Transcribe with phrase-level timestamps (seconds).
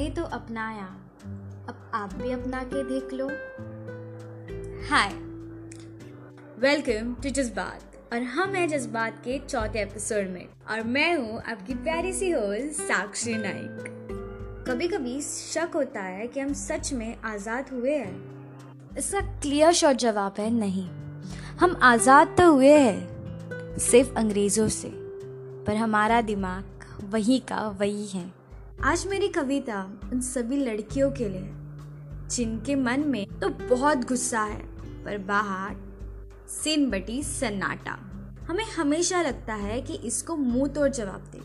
[0.00, 0.84] मैंने तो अपनाया
[1.68, 3.26] अब आप भी अपना के देख लो।
[4.88, 5.12] हाय
[6.58, 11.74] वेलकम टू जज्बात और हम हैं जज्बात के चौथे एपिसोड में और मैं हूँ आपकी
[11.74, 17.70] प्यारी सी होस्ट साक्षी नाइक कभी कभी शक होता है कि हम सच में आज़ाद
[17.72, 20.88] हुए हैं। इसका क्लियर शॉट जवाब है नहीं।
[21.60, 24.92] हम आज़ाद तो हुए हैं सिर्फ़ अंग्रेज़ों से
[25.66, 28.39] पर हमारा दिमाग वही का वही है।
[28.84, 29.80] आज मेरी कविता
[30.12, 31.48] उन सभी लड़कियों के लिए,
[32.30, 34.62] जिनके मन में तो बहुत गुस्सा है,
[35.04, 35.76] पर बाहर
[36.48, 37.98] सिन बटी सन्नाटा।
[38.48, 41.40] हमें हमेशा लगता है कि इसको मुँह तोड़ जवाब दे,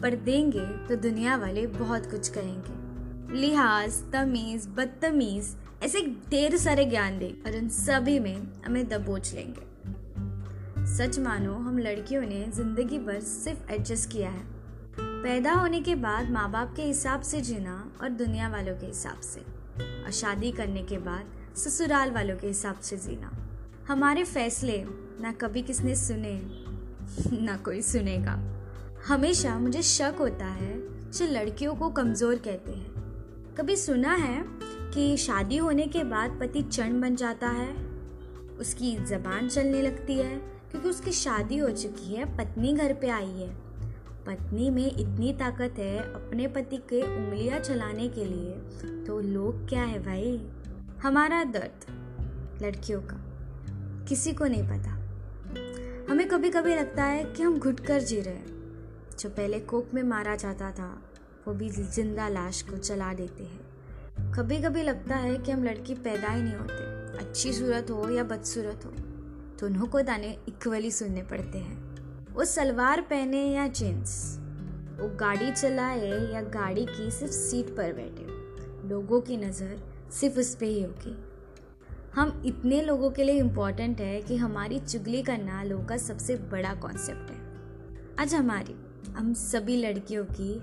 [0.00, 7.18] पर देंगे तो दुनिया वाले बहुत कुछ कहेंगे। लिहाज, तमीज, बदतमीज, ऐसे ढेर सारे ज्ञान
[7.18, 8.36] दे, और उन सभी में
[8.66, 14.55] हमें दबोच लेंगे। सच मानो, हम लड़कियों ने ज़िंदगी भर सिर्फ़ एडजस्ट किया है।
[15.26, 19.20] पैदा होने के बाद माँ बाप के हिसाब से जीना और दुनिया वालों के हिसाब
[19.20, 19.40] से।
[20.04, 23.32] और शादी करने के बाद ससुराल वालों के हिसाब से जीना।
[23.88, 24.84] हमारे फैसले
[25.20, 26.40] ना कभी किसने सुने,
[27.42, 28.38] ना कोई सुनेगा।
[29.08, 30.78] हमेशा मुझे शक होता है
[31.10, 32.90] जो लड़कियों को कमज़ोर कहते हैं।
[33.54, 34.44] कभी सुना है
[34.94, 37.72] कि शादी होने के बाद पति चंड बन जाता है?
[38.60, 40.36] उसकी जबान चलने लगती है,
[40.70, 43.65] क्योंकि उसकी शादी हो चुकी है, पत्नी घर पे आई है।
[44.26, 48.52] पत्नी में इतनी ताकत है अपने पति के उंगलियाँ चलाने के लिए
[49.04, 50.46] तो लोग क्या है भाई?
[51.02, 51.86] हमारा दर्द,
[52.62, 53.16] लड़कियों का।
[54.08, 54.90] किसी को नहीं पता।
[56.12, 58.56] हमें कभी कभी लगता है कि हम घुट कर जी रहे हैं।
[59.18, 61.02] जो पहले कोक में मारा जाता था,
[61.48, 65.94] वो भी ज़िंदा लाश को जला देते हैं। कभी कभी लगता है कि हम लड़की
[65.94, 68.90] पैदा ही नहीं होते। अच्छी सूरत हो या बदसूरत हो,
[69.60, 71.85] दोनों को दाने इक्वली सुनने पड़ते हैं।
[72.36, 74.38] वो सलवार पहने या जींस?
[75.00, 79.78] वो गाड़ी चलाए या गाड़ी की सिर्फ़ सीट पर बैठे लोगों की नज़र
[80.10, 81.16] सिर्फ़ उस पर ही होगी।
[82.14, 86.74] हम इतने लोगों के लिए इम्पोर्टेंट है कि हमारी चुगली करना लोगों का सबसे बड़ा
[86.74, 87.38] कॉन्सेप्ट है।
[88.18, 88.76] आज हमारी,
[89.10, 90.60] हम सभी लड़कियों की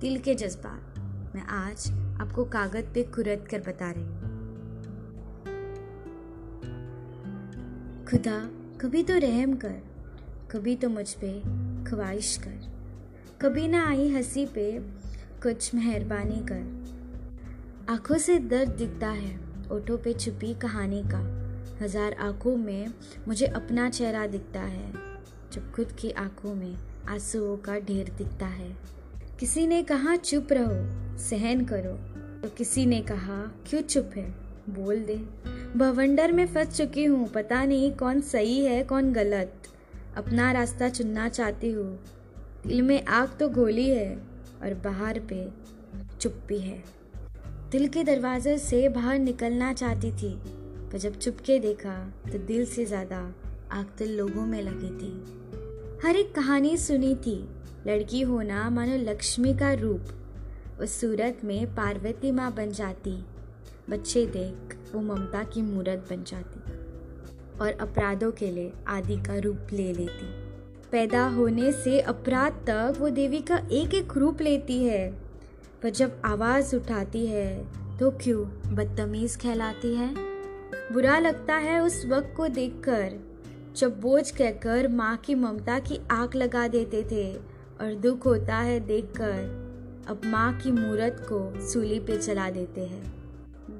[0.00, 0.94] दिल के जज्बात।
[1.34, 1.90] मैं आज
[2.20, 4.30] आपको कागज़ पे कुरत कर बता रही हूँ।
[8.04, 8.38] खुदा,
[8.80, 9.93] कभी तो रहम कर।
[10.50, 11.32] कभी तो मुझ पे
[11.84, 12.60] ख्वाहिश कर,
[13.42, 14.70] कभी ना आई हँसी पे
[15.42, 19.34] कुछ मेहरबानी कर। आँखों से दर्द दिखता है,
[19.72, 21.20] ओठों पे छुपी कहानी का।
[21.82, 22.92] हज़ार आँखों में
[23.28, 24.92] मुझे अपना चेहरा दिखता है,
[25.52, 26.76] जब खुद की आँखों में
[27.08, 28.76] आंसुओं का ढेर दिखता है।
[29.40, 31.96] किसी ने कहा, चुप रहो, सहन करो।
[32.42, 34.28] तो किसी ने कहा, क्यों चुप है?
[34.70, 35.16] बोल दे।
[35.76, 39.63] भवंडर में फंस चुकी हूँ, पता नहीं कौन सही है, कौन गलत।
[40.16, 41.98] अपना रास्ता चुनना चाहती हूँ।
[42.66, 44.14] दिल में आग तो गोली है
[44.62, 45.46] और बाहर पे
[46.20, 46.82] चुप्पी है।
[47.72, 50.34] दिल के दरवाजे से बाहर निकलना चाहती थी,
[50.92, 51.94] पर जब चुपके देखा
[52.32, 53.18] तो दिल से ज़्यादा
[53.72, 55.12] आग तो लोगों में लगी थी।
[56.04, 57.36] हर एक कहानी सुनी थी,
[57.86, 63.16] लड़की होना मानो लक्ष्मी का रूप। उस सूरत में पार्वती माँ बन जाती,
[63.90, 66.60] बच्चे देख वो ममता की मूरत बन जाती।
[67.60, 70.26] और अपराधों के लिए आदि का रूप ले लेती।
[70.92, 75.10] पैदा होने से अपराध तक वो देवी का एक एक रूप लेती है।
[75.82, 77.64] पर जब आवाज़ उठाती है
[77.98, 78.44] तो क्यों
[78.74, 80.14] बदतमीज़ कहलाती है?
[80.92, 83.12] बुरा लगता है उस वक्त को देखकर,
[83.76, 87.34] जब बोझ कहकर माँ की ममता की आग लगा देते थे
[87.80, 89.64] और दुख होता है देखकर,
[90.08, 93.12] अब माँ की मूरत को सूली पे चला देते हैं।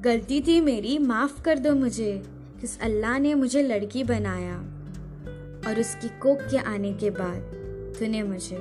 [0.00, 2.22] गलती थी मेरी, माफ़ कर दो मुझे।
[2.64, 4.58] किस अल्लाह ने मुझे लड़की बनाया
[5.68, 7.36] और उसकी कोक के आने के बाद
[7.98, 8.56] तूने मुझे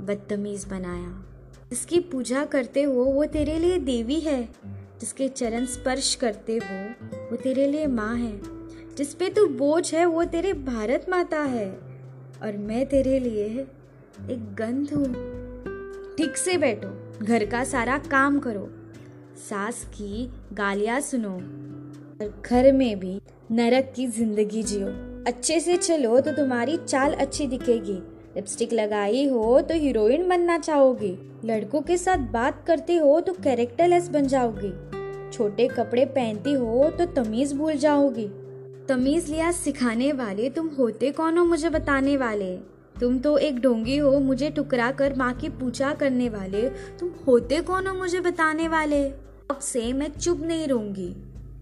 [0.00, 1.24] बदतमीज बनाया।
[1.70, 4.48] जिसकी पूजा करते हो, वो तेरे लिए देवी है।
[5.00, 8.40] जिसके चरण स्पर्श करते हो, वो तेरे लिए माँ है।
[8.94, 11.70] जिस पे तू बोझ है, वो तेरे भारत माता है।
[12.42, 13.66] और मैं तेरे लिए
[14.30, 15.06] एक गंध हूँ।
[16.16, 18.70] ठीक से बैठो, घर का सारा काम करो।
[19.36, 21.40] सास की गालियाँ सुनो।
[22.14, 23.20] और घर में भी
[23.50, 24.86] नरक की ज़िंदगी जियो।
[25.26, 27.92] अच्छे से चलो तो तुम्हारी चाल अच्छी दिखेगी।
[28.36, 31.10] लिपस्टिक लगाई हो तो हीरोइन बनना चाहोगी।
[31.44, 34.72] लड़कों के साथ बात करती हो तो कैरेक्टरलेस बन जाओगी।
[35.30, 38.26] छोटे कपड़े पहनती हो तो तमीज भूल जाओगी।
[38.88, 42.56] तमीज लिया सिखाने वाले तुम होते कौन हो मुझे बताने वाले?
[43.00, 46.68] तुम तो एक ढोंगी हो मुझे टुकरा कर माँ की पूजा करने वाले।
[47.00, 49.04] तुम होते कौन हो मुझे बताने वाले?
[49.50, 51.14] अब से मैं चुप नहीं रहूँगी।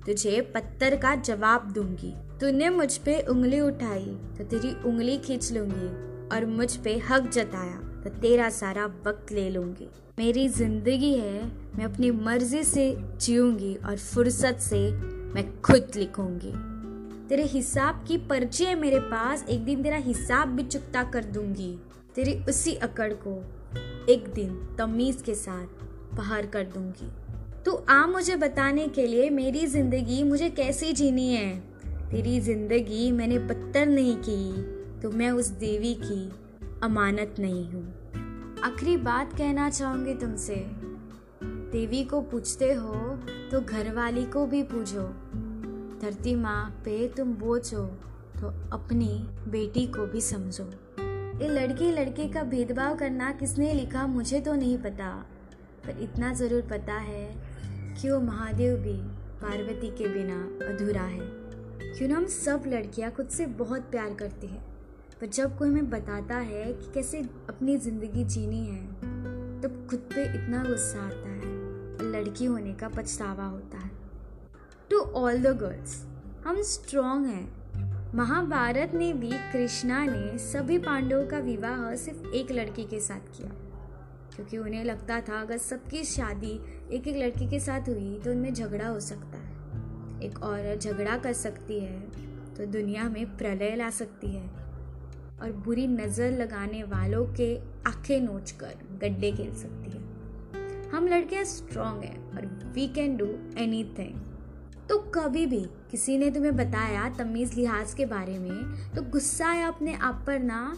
[0.06, 4.04] तुझे पत्थर का जवाब दूँगी। तूने मुझ पे उंगली उठाई
[4.38, 5.88] तो तेरी उंगली खींच लूँगी
[6.28, 9.88] और मुझ पे हक जताया तो तेरा सारा वक्त ले लूँगी।
[10.18, 11.44] मेरी ज़िंदगी है,
[11.76, 14.90] मैं अपनी मर्ज़ी से जीऊँगी और फुर्सत से
[15.34, 16.52] मैं खुद लिखूँगी।
[17.28, 21.76] तेरे हिसाब की पर्ची है मेरे पास, एक दिन तेरा हिसाब भी चुकता कर दूँगी।
[22.14, 23.42] तेरी उसी अकड़ को
[24.12, 27.10] एक दिन तमीज के साथ बाहर कर दूँगी।
[27.64, 31.58] तू आ मुझे बताने के लिए मेरी ज़िंदगी मुझे कैसी जीनी है?
[32.10, 36.24] तेरी ज़िंदगी मैंने पत्थर नहीं की तो मैं उस देवी की
[36.82, 37.82] अमानत नहीं हूँ।
[38.64, 40.56] आखिरी बात कहना चाहूँगी तुमसे।
[41.72, 42.94] देवी को पूछते हो
[43.50, 45.02] तो घरवाली को भी पूछो
[46.02, 47.84] धरती माँ पे तुम बोझ हो
[48.40, 49.08] तो अपनी
[49.48, 50.64] बेटी को भी समझो।
[51.42, 55.14] ये लड़की लड़के का भेदभाव करना किसने लिखा मुझे तो नहीं पता,
[55.86, 57.51] पर इतना ज़रूर पता है
[58.00, 58.96] कि वो महादेव भी
[59.42, 61.20] पार्वती के बिना अधूरा है?
[61.98, 64.64] क्यों ना हम सब लड़कियाँ खुद से बहुत प्यार करती हैं?
[65.20, 68.86] पर जब कोई हमें बताता है कि कैसे अपनी ज़िंदगी जीनी है,
[69.60, 71.42] तब खुद पे इतना गुस्सा आता है।
[71.92, 73.90] और लड़की होने का पछतावा होता है।
[74.90, 76.06] टू ऑल द गर्ल्स
[76.46, 77.62] हम स्ट्रॉन्ग हैं।
[78.14, 83.50] महाभारत में भी कृष्णा ने सभी पांडवों का विवाह सिर्फ़ एक लड़की के साथ किया।
[84.36, 86.52] क्योंकि उन्हें लगता था अगर सबकी शादी
[86.92, 91.16] एक एक लड़की के साथ हुई तो उनमें झगड़ा हो सकता है। एक औरत झगड़ा
[91.18, 92.00] कर सकती है
[92.56, 94.46] तो दुनिया में प्रलय ला सकती है।
[95.42, 97.56] और बुरी नज़र लगाने वालों के
[97.86, 103.26] आँखें नोच कर गड्ढे खेल सकती है। हम लड़कियाँ स्ट्रांग हैं और वी कैन डू
[103.58, 103.82] एनी
[104.88, 109.66] तो कभी भी किसी ने तुम्हें बताया तमीज़ लिहाज के बारे में तो गुस्सा है
[109.66, 110.76] अपने आप पर ना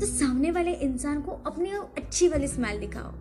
[0.00, 3.12] तो सामने वाले इंसान को अपनी अच्छी वाली स्माइल दिखाओ।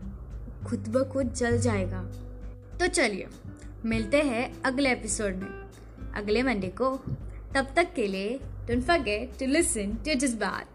[0.68, 2.02] खुद ब खुद जल जाएगा।
[2.80, 3.28] तो चलिए,
[3.86, 5.50] मिलते हैं अगले एपिसोड में।
[6.14, 6.98] अगले मंडे को।
[7.56, 10.71] तब तक के लिए don't forget to listen to जज्बात